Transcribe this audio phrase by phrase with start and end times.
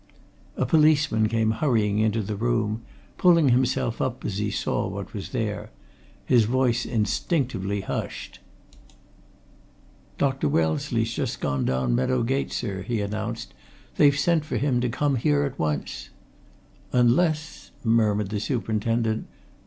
[0.57, 2.81] A policeman came hurrying into the room,
[3.19, 5.69] pulling himself up as he saw what was there.
[6.25, 8.39] His voice instinctively hushed.
[10.17, 10.49] "Dr.
[10.49, 13.53] Wellesley's just gone down Meadow Gate, sir," he announced.
[13.97, 16.09] "They've sent for him to come here at once."
[16.91, 19.27] "Unless!" murmured the superintendent.